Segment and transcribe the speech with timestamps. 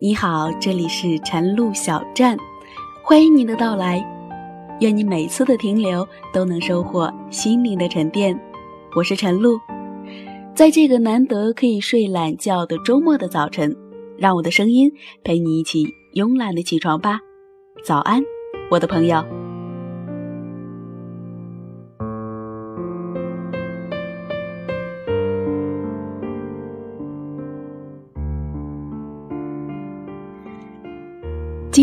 [0.00, 2.36] 你好，这里是晨露小站，
[3.02, 4.04] 欢迎你的到来。
[4.80, 8.38] 愿你每次的停留都能收获心灵的沉淀。
[8.94, 9.58] 我是晨露，
[10.54, 13.74] 在这个难得可以睡懒觉的周末的早晨，
[14.16, 14.90] 让我的声音
[15.24, 15.84] 陪你一起
[16.14, 17.18] 慵懒的起床吧。
[17.84, 18.22] 早安，
[18.70, 19.43] 我的朋友。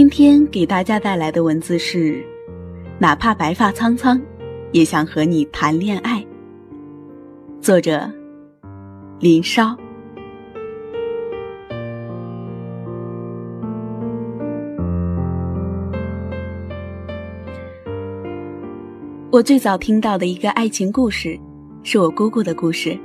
[0.02, 2.26] 今天给大家带来的文字是：
[2.98, 4.20] 哪怕白发苍苍，
[4.72, 6.26] 也想和你谈恋爱。
[7.62, 8.12] 作者：
[9.20, 9.77] 林梢。
[19.30, 21.40] 我最早听到的一个爱情故事，
[21.84, 22.98] 是我姑姑的故事。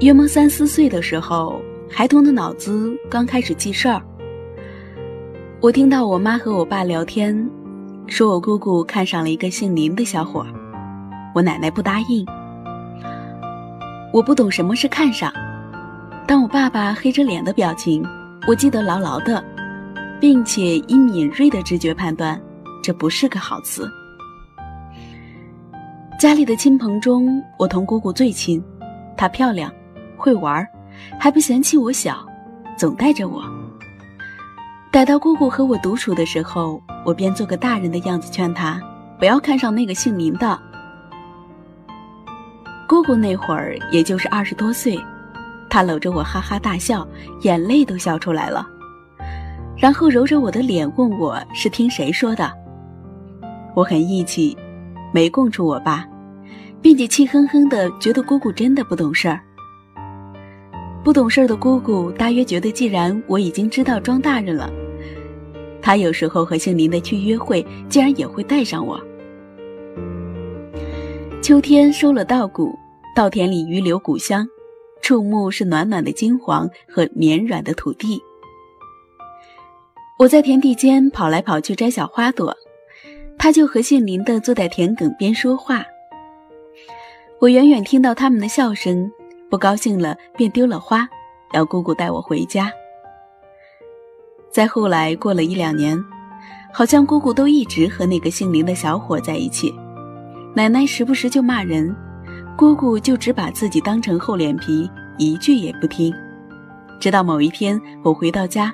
[0.00, 1.58] 约莫三四岁的时候，
[1.88, 4.02] 孩童的脑子刚开始记事儿。
[5.62, 7.34] 我听到我妈和我爸聊天，
[8.06, 10.46] 说我姑姑看上了一个姓林的小伙，
[11.34, 12.26] 我奶奶不答应。
[14.12, 15.32] 我不懂什么是看上，
[16.26, 18.04] 但我爸爸黑着脸的表情，
[18.46, 19.42] 我记得牢牢的，
[20.20, 22.38] 并且以敏锐的直觉判断，
[22.82, 23.90] 这不是个好词。
[26.20, 28.62] 家里的亲朋中，我同姑姑最亲，
[29.16, 29.72] 她漂亮，
[30.18, 30.64] 会玩，
[31.18, 32.24] 还不嫌弃我小，
[32.76, 33.42] 总带着我。
[34.96, 38.80] 逮到姑姑和我独处的时候，我便做个大人的样子劝她
[39.18, 40.58] 不要看上那个姓林的。
[42.88, 44.98] 姑姑那会儿也就是二十多岁，
[45.68, 47.06] 她搂着我哈哈大笑，
[47.42, 48.66] 眼泪都笑出来了，
[49.76, 52.50] 然后揉着我的脸问我是听谁说的。
[53.74, 54.56] 我很义气，
[55.12, 56.06] 没供出我爸，
[56.80, 59.42] 并且气哼哼的觉得姑姑真的不懂事儿。
[61.04, 64.70] 不懂事儿的姑姑大约觉得，既然我已经知道装大人了。
[65.86, 69.00] 他有时候和姓林的去约会，竟然也会带上我。
[71.40, 72.76] 秋天收了稻谷，
[73.14, 74.44] 稻田里余留谷香，
[75.00, 78.20] 触目是暖暖的金黄和绵软的土地。
[80.18, 82.52] 我在田地间跑来跑去摘小花朵，
[83.38, 85.86] 他就和姓林的坐在田埂边说话。
[87.38, 89.08] 我远远听到他们的笑声，
[89.48, 91.08] 不高兴了便丢了花，
[91.52, 92.72] 要姑姑带我回家。
[94.56, 96.02] 再后来过了一两年，
[96.72, 99.70] 好像姑姑都一直和那个姓林的小伙在一起。
[100.54, 101.94] 奶奶时不时就骂人，
[102.56, 106.10] 姑姑就只把自己当成厚脸皮，一句也不听。
[106.98, 108.72] 直到某一天，我回到家，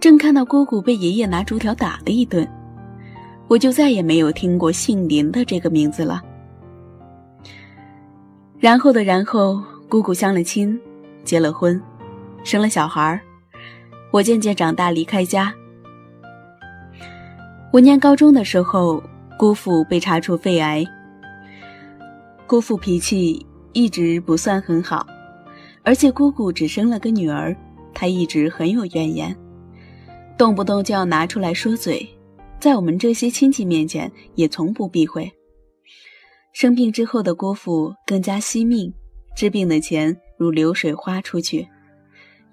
[0.00, 2.44] 正看到姑姑被爷爷拿竹条打了一顿，
[3.46, 6.20] 我就再也没有听过姓林的这个名字了。
[8.58, 10.76] 然后的然后，姑姑相了亲，
[11.22, 11.80] 结了婚，
[12.42, 13.20] 生了小孩儿。
[14.16, 15.54] 我渐渐长大，离开家。
[17.70, 19.02] 我念高中的时候，
[19.38, 20.82] 姑父被查出肺癌。
[22.46, 23.44] 姑父脾气
[23.74, 25.06] 一直不算很好，
[25.82, 27.54] 而且姑姑只生了个女儿，
[27.92, 29.36] 他一直很有怨言，
[30.38, 32.08] 动不动就要拿出来说嘴，
[32.58, 35.30] 在我们这些亲戚面前也从不避讳。
[36.54, 38.90] 生病之后的姑父更加惜命，
[39.36, 41.68] 治病的钱如流水花出去，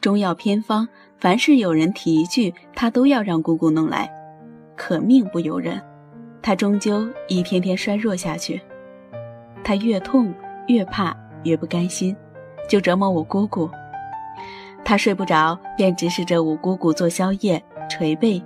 [0.01, 0.85] 中药偏方。
[1.23, 4.11] 凡是有人提一句，他都要让姑姑弄来，
[4.75, 5.81] 可命不由人，
[6.41, 8.59] 他终究一天天衰弱下去。
[9.63, 10.33] 他越痛
[10.67, 12.13] 越怕，越不甘心，
[12.67, 13.69] 就折磨我姑姑。
[14.83, 18.43] 他睡不着，便指使着我姑姑做宵夜、捶背、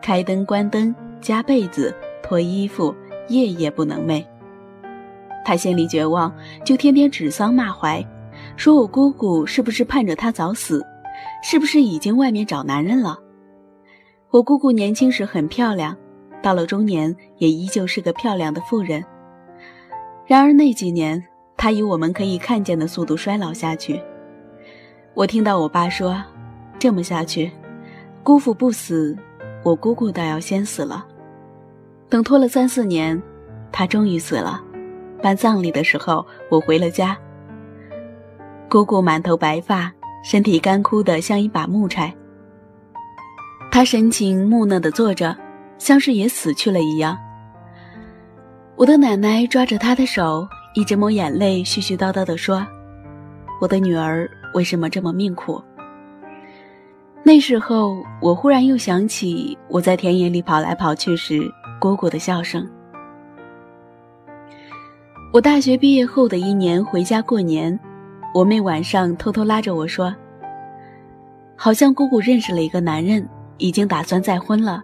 [0.00, 1.92] 开灯关灯、加被子、
[2.22, 2.94] 脱衣服，
[3.26, 4.24] 夜夜不能寐。
[5.44, 6.32] 他心里绝望，
[6.64, 8.06] 就天天指桑骂槐，
[8.56, 10.86] 说我姑姑是不是盼着他早死。
[11.42, 13.18] 是不是已经外面找男人了？
[14.30, 15.96] 我姑姑年轻时很漂亮，
[16.42, 19.04] 到了中年也依旧是个漂亮的妇人。
[20.26, 21.22] 然而那几年，
[21.56, 24.00] 她以我们可以看见的速度衰老下去。
[25.14, 26.22] 我听到我爸说
[26.78, 27.50] ：“这么下去，
[28.22, 29.16] 姑父不死，
[29.64, 31.04] 我姑姑倒要先死了。”
[32.08, 33.20] 等拖了三四年，
[33.72, 34.62] 她终于死了。
[35.20, 37.18] 办葬礼的时候，我回了家。
[38.68, 39.92] 姑姑满头白发。
[40.22, 42.14] 身体干枯的像一把木柴，
[43.70, 45.36] 他神情木讷的坐着，
[45.78, 47.16] 像是也死去了一样。
[48.76, 52.66] 我的奶奶抓着他的手，一直抹眼泪，絮絮叨叨的说
[53.60, 55.62] ：“我的女儿为什么这么命苦？”
[57.22, 61.40] 那时候，我忽然又想起我在田野里跑来跑去时
[61.80, 62.68] 姑姑的笑声。
[65.32, 67.78] 我大学毕业后的一年回家过年。
[68.32, 70.14] 我妹晚上偷偷拉着我说
[71.56, 73.28] ：“好像姑姑认识了一个男人，
[73.58, 74.82] 已经打算再婚了。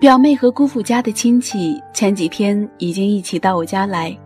[0.00, 4.16] 表妹和姑父家的亲戚前几天已经一起到我家来，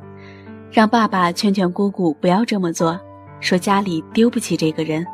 [0.72, 2.98] 让爸爸劝劝姑姑不要这么做，
[3.40, 5.06] 说家里丢不起这个人。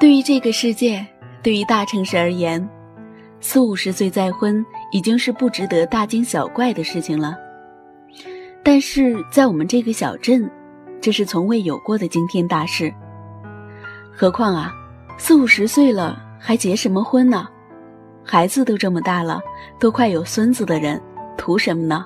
[0.00, 1.06] 对于这个世界，
[1.42, 2.66] 对于大城市而言，
[3.38, 7.36] 四五十岁再婚已经是不值得大惊小怪的事情了。
[8.64, 10.48] 但是在我们这个小镇，
[11.00, 12.92] 这是从未有过的惊天大事。
[14.14, 14.72] 何况啊，
[15.18, 17.48] 四五十岁了还结什么婚呢？
[18.24, 19.40] 孩子都这么大了，
[19.80, 21.00] 都快有孙子的人，
[21.36, 22.04] 图什么呢？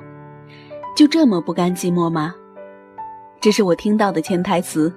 [0.96, 2.34] 就这么不甘寂寞吗？
[3.38, 4.90] 这是我听到的潜台词。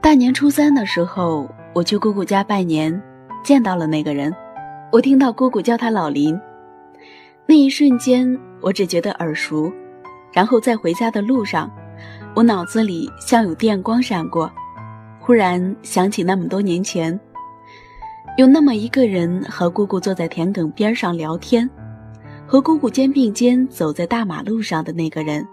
[0.00, 3.02] 大年初三的时候，我去姑姑家拜年，
[3.42, 4.32] 见到了那个人。
[4.92, 6.40] 我听到姑姑叫他老林，
[7.46, 9.72] 那一瞬间，我只觉得耳熟。
[10.32, 11.70] 然后在回家的路上，
[12.34, 14.50] 我脑子里像有电光闪过，
[15.18, 17.18] 忽然想起那么多年前，
[18.36, 21.68] 有那么一个人和姑姑坐在田埂边上聊天，
[22.46, 25.46] 和姑姑肩并肩走在大马路上的那个人，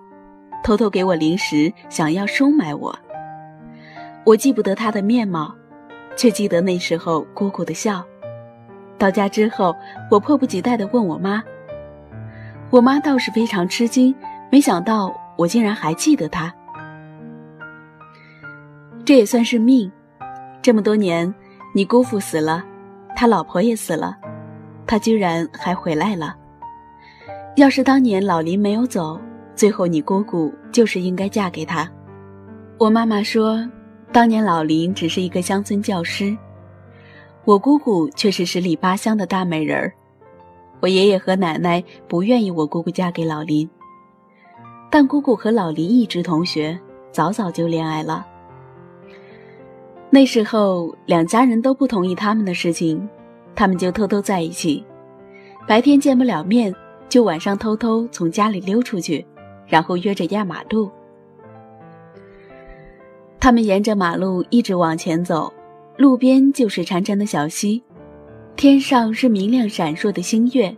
[0.63, 2.98] 偷偷给我零食，想要收买我。
[4.24, 5.54] 我记不得他的面貌，
[6.16, 8.04] 却记得那时候姑姑的笑。
[8.98, 9.75] 到家之后，
[10.10, 11.44] 我迫不及待地问我妈，
[12.69, 14.16] 我妈倒是非常吃惊，
[14.56, 16.50] 没想到我竟然还记得他。
[19.04, 19.92] 这也算是命，
[20.62, 21.36] 这么多年，
[21.74, 22.63] 你姑父死了，
[23.18, 24.16] 他老婆也死了，
[24.88, 26.38] 他居然还回来了。
[27.57, 29.19] 要是当年老林没有走，
[29.57, 31.86] 最后你姑姑就是应该嫁给他。
[32.78, 33.62] 我妈妈说，
[34.13, 36.34] 当年老林只是一个乡村教师。
[37.44, 39.94] 我姑姑却是十里八乡的大美人儿，
[40.80, 43.69] 我爷爷和奶奶不愿意我姑姑嫁给老林，
[44.98, 46.80] 但姑姑和老林一直同学，
[47.12, 48.26] 早早就恋爱了。
[50.10, 53.06] 那时候两家人都不同意他们的事情，
[53.54, 54.82] 他们就偷偷在一起，
[55.68, 56.74] 白天见不了面，
[57.10, 59.26] 就晚上偷偷从家里溜出去，
[59.68, 60.90] 然后约着压马路。
[63.38, 65.52] 他们沿着马路一直往前走。
[65.98, 67.84] 路边就是潺潺的小溪，
[68.56, 70.74] 天上是明亮闪烁的星月，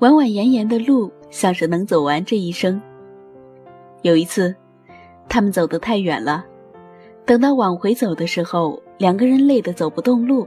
[0.00, 2.78] 蜿蜿延延的路像是能走完这一生。
[4.02, 4.54] 有一次，
[5.28, 6.44] 他们走得太远了，
[7.24, 10.46] 等到往回走的时候，两个人累得走不动路。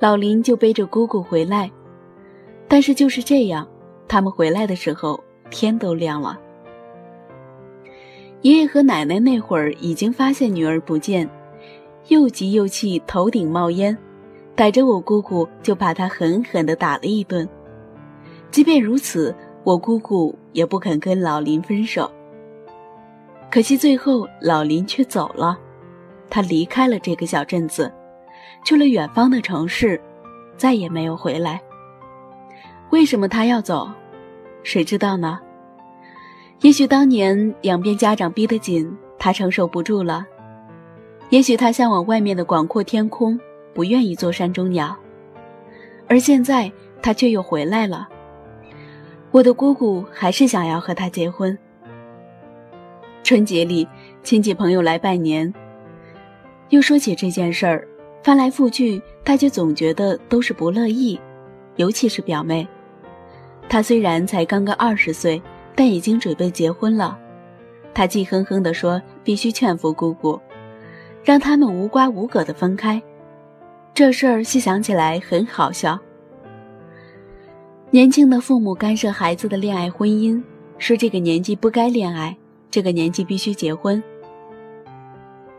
[0.00, 1.70] 老林就背着姑姑回来，
[2.66, 3.66] 但是就是这样，
[4.08, 6.38] 他们回来的时候天都亮了。
[8.42, 11.28] 爷爷和奶奶那会儿已经发现女儿不见。
[12.08, 13.96] 又急又气，头顶冒烟，
[14.54, 17.48] 逮着我姑姑就把她狠狠地打了一顿。
[18.50, 19.34] 即便如此，
[19.64, 22.10] 我姑姑也不肯跟老林分手。
[23.50, 25.58] 可惜最后老林却走了，
[26.28, 27.92] 他离开了这个小镇子，
[28.64, 30.00] 去了远方的城市，
[30.56, 31.60] 再也没有回来。
[32.90, 33.88] 为什么他要走？
[34.62, 35.40] 谁知道呢？
[36.60, 40.26] 也许当年两边家长逼得紧，他承受不住了。
[41.30, 43.38] 也许他向往外面的广阔天空，
[43.72, 44.94] 不愿意做山中鸟，
[46.06, 46.70] 而现在
[47.00, 48.08] 他却又回来了。
[49.34, 51.58] 我的姑姑还是想要和他结婚。
[53.24, 53.84] 春节里，
[54.22, 55.52] 亲戚朋友来拜年，
[56.68, 57.84] 又说起这件事儿，
[58.22, 61.18] 翻来覆去，他却总觉得都是不乐意，
[61.74, 62.64] 尤其是表妹，
[63.68, 65.42] 她虽然才刚刚二十岁，
[65.74, 67.18] 但已经准备结婚了。
[67.92, 70.40] 他气哼哼地说：“必须劝服姑姑。”
[71.24, 73.02] 让他们无瓜无葛的分开，
[73.92, 75.98] 这事儿细想起来很好笑。
[77.94, 80.42] 年轻的父母干涉孩子的恋爱婚姻，
[80.78, 82.36] 说这个年纪不该恋爱，
[82.68, 84.02] 这个年纪必须结婚。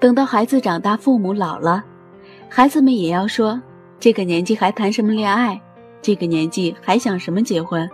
[0.01, 1.82] 等到孩子长大，父母老了，
[2.50, 3.58] 孩子们也要说
[4.01, 5.58] 这个年纪还谈什么恋爱，
[6.01, 7.89] 这个年纪还想什么结婚？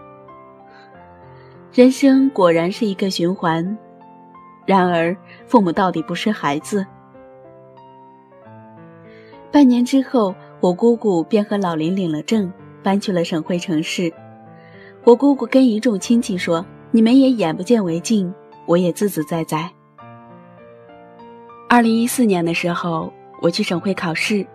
[1.71, 3.77] 人生果然是一个循环。
[4.65, 6.83] 然而，父母到底不是孩子。
[9.51, 14.11] 半年之后，我姑姑便和老林领了证，搬去了省会城市。
[15.03, 18.31] 我姑姑跟一众亲戚说：“你们也眼不见为净，
[18.67, 19.67] 我也自自在在。”
[21.67, 24.45] 二零一四年的时候，我去省会考试，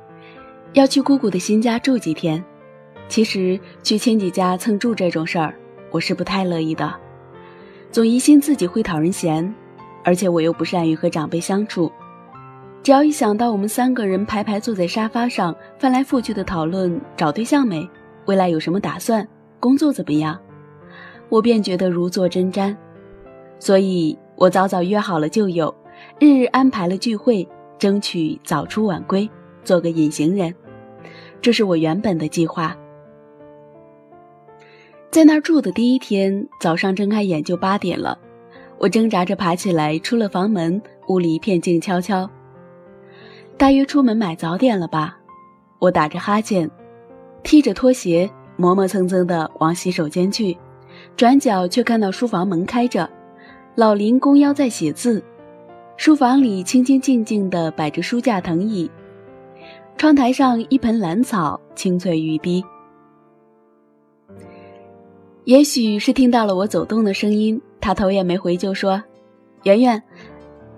[0.75, 2.43] 要去姑姑的新家住几天。
[3.09, 5.53] 其实去亲戚家蹭住这种事儿，
[5.91, 6.95] 我是不太乐意的，
[7.91, 9.53] 总疑心自己会讨人嫌，
[10.05, 11.91] 而且我又不善于和长辈相处。
[12.85, 17.89] 只要一想到我们三个人排排坐在沙发上翻来覆去的讨论找对象没，
[18.27, 19.27] 未来有什么打算，
[19.67, 20.39] 工作怎么样，
[21.29, 22.73] 我便觉得如坐针毡。
[23.59, 25.75] 所以我早早约好了旧友，
[26.21, 27.45] 日日安排了聚会，
[27.77, 29.29] 争取早出晚归，
[29.65, 30.55] 做个隐形人。
[31.43, 32.77] 这是我原本的计划。
[35.11, 38.17] 在那儿住的第一天早上，睁开眼就八点了。
[38.79, 42.31] 我挣扎着爬起来，出了房门，屋里一片静悄悄。
[43.59, 45.19] 大约出门买早点了吧？
[45.81, 46.71] 我打着哈欠，
[47.43, 50.57] 踢着拖鞋，磨磨蹭蹭地往洗手间去，
[51.17, 53.09] 转角却看到书房门开着，
[53.75, 55.23] 老林弓腰在写字。
[55.97, 58.91] 书房里清清静静的摆着书架藤椅，
[59.97, 62.63] 窗台上一盆兰草青翠欲滴。
[65.45, 69.03] 也许是听到了我走动的声音，他头也没回就说
[69.65, 70.03] ：“圆圆，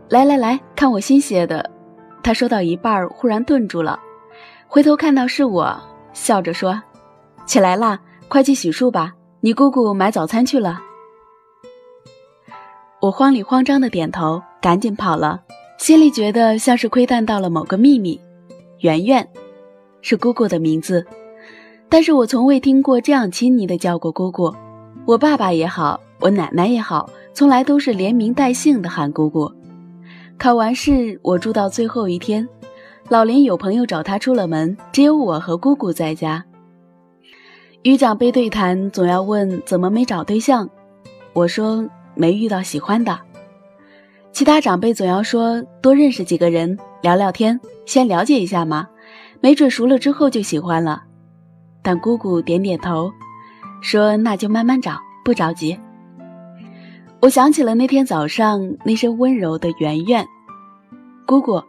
[0.09, 1.69] 来来来看我新写的。”
[2.23, 3.99] 他说到一半忽然顿住了，
[4.67, 5.81] 回头看到是我，
[6.13, 6.81] 笑着说
[7.49, 10.83] ：“起来啦，快去洗漱吧，你姑姑买早餐去了。”
[13.01, 15.41] 我慌里慌张的点头，赶紧跑了，
[15.79, 18.21] 心里觉得像是窥探到了某个秘密。
[18.81, 19.27] 圆圆，
[20.03, 21.07] 是姑姑的名字。
[21.89, 24.55] 但是我从未听过这样亲昵的叫过姑姑，
[25.07, 29.51] 我爸爸也好，我奶奶也好，从来都是连名带姓的喊姑姑。
[30.37, 32.47] 考完试，我住到最后一天，
[33.09, 36.45] 老林有朋友找他出了门，只有我和姑姑在家。
[37.83, 40.69] 与长辈对谈，总要问怎么没找对象，
[41.33, 43.19] 我说没遇到喜欢的。
[44.33, 48.89] 其他长辈总要说多认识几个人，聊聊天，先了解一下嘛，
[49.41, 51.05] 没准熟了之后就喜欢了。
[51.81, 53.11] 但姑姑点点头，
[53.81, 55.79] 说：“那就慢慢找，不着急。”
[57.21, 60.27] 我想起了那天早上那声温柔的“圆圆”，
[61.27, 61.63] 姑姑，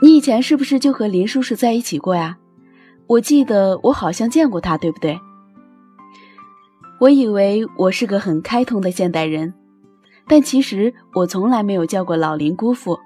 [0.00, 2.36] 你以前是不是就和林叔叔在一起过呀？
[3.06, 5.18] 我记得我好像见过他，对不对？
[6.98, 9.52] 我以为我是个很开通的现代人，
[10.26, 12.98] 但其实我从来没有叫过老林姑父。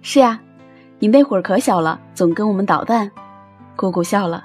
[0.00, 0.40] 是呀，
[0.98, 3.10] 你那会儿可小了，总跟我们捣蛋。
[3.76, 4.42] 姑姑笑了。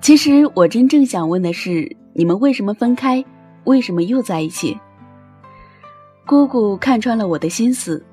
[0.00, 3.24] 其实我真正想问的是，你们为什么分开？
[3.64, 4.78] 为什么又在一起？
[6.24, 8.04] 姑姑看穿了我的心思。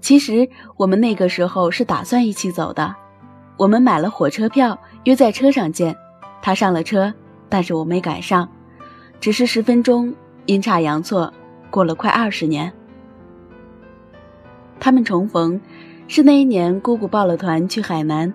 [0.00, 0.48] 其实
[0.78, 2.94] 我们那个时候是打算一起走的。
[3.58, 5.94] 我们买了火车票，约在车上见。
[6.42, 7.12] 他上了车，
[7.48, 8.48] 但是我没赶上，
[9.20, 10.14] 只是十分钟。
[10.46, 11.32] 阴差阳错，
[11.70, 12.72] 过了快二十年，
[14.80, 15.60] 他们重逢，
[16.08, 18.32] 是那一年姑姑报了团去海南。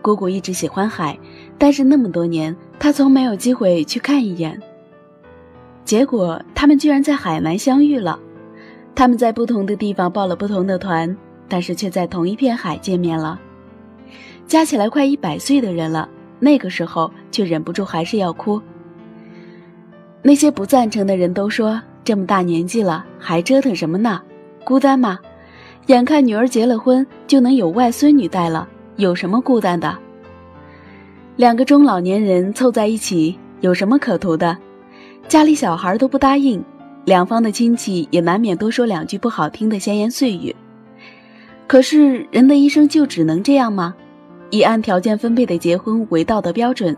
[0.00, 1.18] 姑姑一直喜欢海，
[1.58, 4.58] 但是那么多年，她从没有机会去看一眼。
[5.84, 8.18] 结果他们居然在海南相遇了。
[8.94, 11.14] 他们在不同的地方报了不同的团，
[11.48, 13.38] 但是却在同一片海见面了。
[14.46, 16.08] 加起来快一百岁的人了，
[16.40, 18.60] 那个时候却忍不住还是要哭。
[20.22, 24.20] 那些不赞成的人都说：这么大年纪了，还折腾什么呢？
[24.64, 25.18] 孤单吗？
[25.86, 28.68] 眼看女儿结了婚，就能有外孙女带了。
[28.96, 29.96] 有什么孤单的？
[31.36, 34.56] 两个中老年人凑在一起，有什么可图的？
[35.26, 36.62] 家里小孩都不答应，
[37.06, 40.54] 两方的亲戚也难免多说两句不好听的闲言碎语。
[41.66, 43.94] 可是人的一生就只能这样吗？
[44.50, 46.96] 以按条件分配的结婚为道德标准，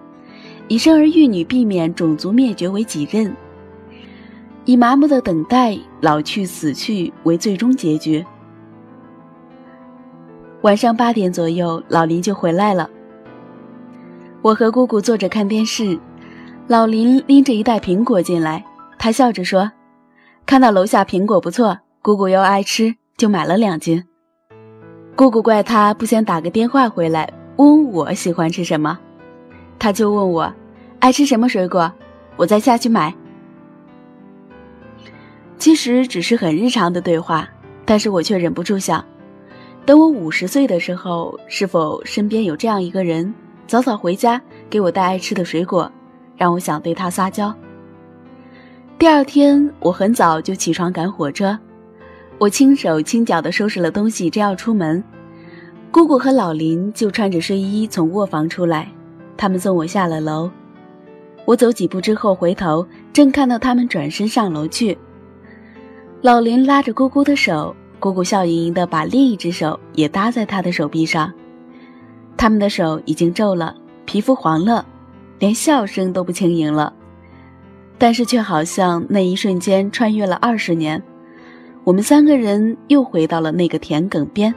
[0.68, 3.34] 以生儿育女、避免种族灭绝为己任，
[4.64, 8.24] 以麻木的等待老去死去为最终结局。
[10.62, 12.88] 晚上八点左右，老林就回来了。
[14.40, 15.98] 我和姑姑坐着看电视，
[16.68, 18.64] 老林拎着一袋苹果进来，
[18.98, 19.70] 他笑着说
[20.46, 24.02] ：“看到楼下苹果不错，姑姑又爱吃，就买了两斤。”
[25.14, 28.98] 姑姑怪他不先打个电话回来问我喜欢吃什么，
[29.78, 30.52] 他就问我
[30.98, 31.92] 爱吃什么水果，
[32.36, 33.14] 我再下去买。
[35.58, 37.48] 其实只是很日常的对话，
[37.84, 39.04] 但是我却忍不住想。
[39.84, 43.32] 等我五十岁的时候，是否身边有这样一个人，
[43.66, 44.40] 早早回家
[44.70, 45.90] 给我带爱吃的水果，
[46.36, 47.54] 让我想对他撒娇。
[48.98, 51.58] 第二天，我很早就起床赶火车，
[52.38, 55.02] 我轻手轻脚地收拾了东西，正要出门，
[55.92, 58.90] 姑姑和老林就穿着睡衣从卧房出来，
[59.36, 60.50] 他们送我下了楼。
[61.44, 64.96] 我走几步之后回头，正看到他们转身上楼去，
[66.22, 67.76] 老林拉着姑姑的手。
[68.00, 71.30] 姑姑笑盈盈地把另一只手也搭在他的手臂上，
[72.38, 74.84] 他们的手已经皱了，皮肤黄了，
[75.38, 76.90] 连笑声都不轻盈了，
[77.98, 81.00] 但是却好像那一瞬间穿越了二十年。
[81.84, 84.52] 我们三个人又回到了那个田埂边，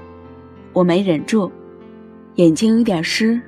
[0.76, 1.52] 我没忍住，
[2.36, 3.42] 眼睛有点湿。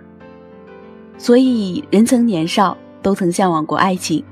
[1.20, 4.24] 所以人曾年少，都曾向往过爱情。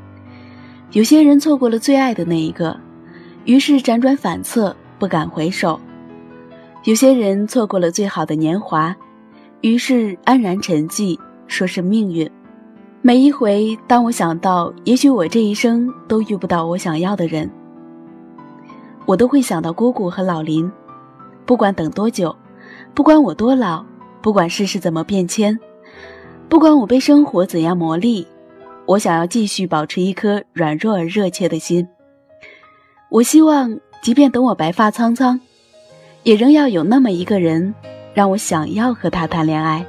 [0.94, 2.75] 有些人错过了最爱的那一个，
[3.44, 4.75] 于是辗转反侧。
[4.98, 5.78] 不敢回首，
[6.86, 8.96] 有些人错过了最好的年华，
[9.60, 12.32] 于是安然沉寂，说是命运。
[13.02, 17.52] 每一回，当我想到也许我这一生都遇不到我想要的人，
[19.06, 20.72] 我都会想到姑姑和老林。
[21.46, 22.34] 不管等多久，
[22.96, 23.86] 不管我多老，
[24.22, 25.60] 不管世事怎么变迁，
[26.48, 28.25] 不管我被生活怎样磨砺，
[28.86, 31.86] 我想要继续保持一颗软弱而热切的心。
[33.10, 35.38] 我希望，即便等我白发苍苍。
[36.24, 37.75] 也仍要有那么一个人，
[38.14, 39.86] 让我想要和他谈恋爱。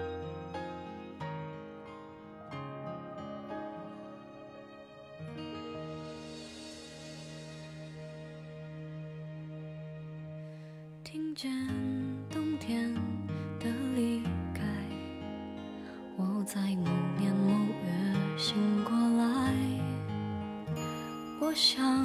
[21.57, 22.05] 想，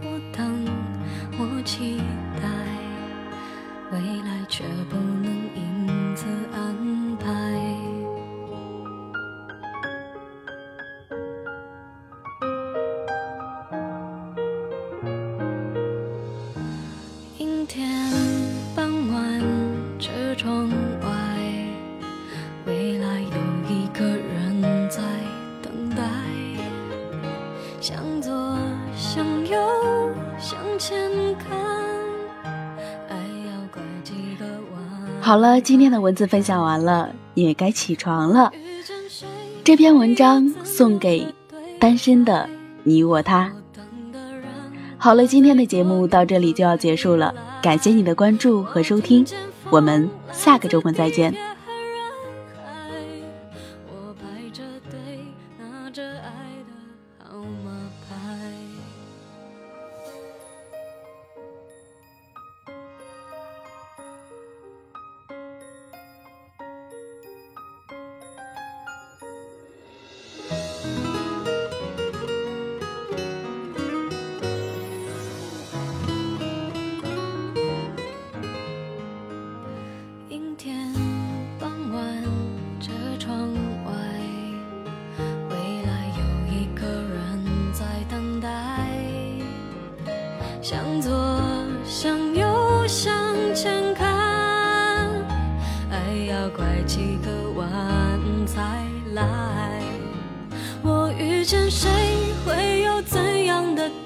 [0.00, 0.64] 我等，
[1.36, 2.00] 我期
[2.40, 2.48] 待。
[3.90, 4.96] 未来却不
[35.20, 38.52] 好了，今天的文字分享完了，也该起床了。
[39.64, 41.26] 这篇文章送给
[41.80, 42.48] 单身的
[42.84, 43.52] 你我他。
[44.96, 49.26] 好了，今天的节目到这里就要结束了，感谢你的关注和收听，
[49.68, 51.34] 我们下个周末再见。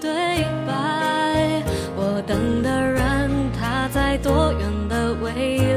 [0.01, 1.63] 对白？
[1.97, 5.70] 我等的人，他在多远的未来？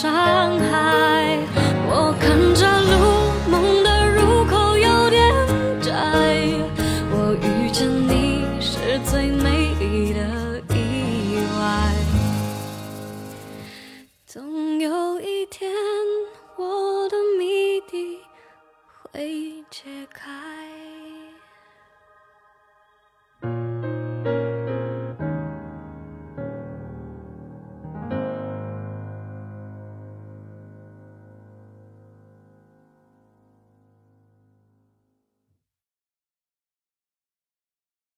[0.00, 0.59] 伤，